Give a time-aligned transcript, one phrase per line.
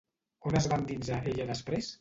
[0.51, 1.89] On es va endinsar ella després?